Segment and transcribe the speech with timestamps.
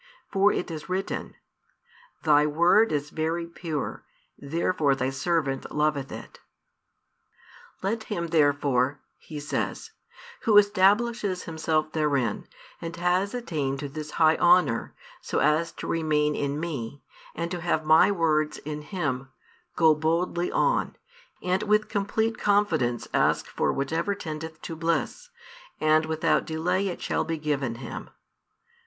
[0.31, 1.35] For it is written:
[2.23, 4.03] Thy word is very pure:
[4.35, 6.39] therefore Thy servant loveth it."
[7.83, 9.91] Let him therefore," He says,
[10.39, 12.47] "who establishes himself therein,
[12.81, 17.03] and has attained to this high honour, so as to remain in Me,
[17.35, 19.29] and to have My words in him,
[19.75, 20.95] go boldly on,
[21.43, 25.29] and with complete confidence ask for whatever tendeth to bliss,
[25.79, 28.09] and without delay it shall be given him.